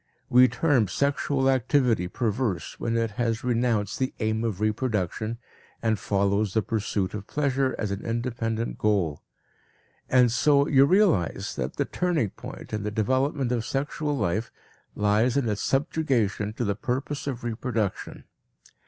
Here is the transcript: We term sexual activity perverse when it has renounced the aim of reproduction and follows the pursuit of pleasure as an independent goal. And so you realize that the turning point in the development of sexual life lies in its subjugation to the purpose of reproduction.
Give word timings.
We 0.29 0.47
term 0.47 0.87
sexual 0.87 1.47
activity 1.47 2.07
perverse 2.07 2.79
when 2.79 2.97
it 2.97 3.11
has 3.21 3.43
renounced 3.43 3.99
the 3.99 4.15
aim 4.19 4.43
of 4.43 4.59
reproduction 4.59 5.37
and 5.79 5.99
follows 5.99 6.55
the 6.55 6.63
pursuit 6.63 7.13
of 7.13 7.27
pleasure 7.27 7.75
as 7.77 7.91
an 7.91 8.03
independent 8.03 8.79
goal. 8.79 9.21
And 10.09 10.31
so 10.31 10.67
you 10.67 10.85
realize 10.85 11.55
that 11.55 11.75
the 11.75 11.85
turning 11.85 12.31
point 12.31 12.73
in 12.73 12.81
the 12.81 12.89
development 12.89 13.51
of 13.51 13.63
sexual 13.63 14.17
life 14.17 14.51
lies 14.95 15.37
in 15.37 15.47
its 15.47 15.61
subjugation 15.61 16.53
to 16.53 16.65
the 16.65 16.73
purpose 16.73 17.27
of 17.27 17.43
reproduction. 17.43 18.23